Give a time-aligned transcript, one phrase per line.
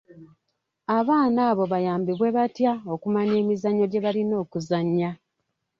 [0.99, 5.09] Abaana abo bayambibwe batya okumanya emizannyo gye balina okuzannya.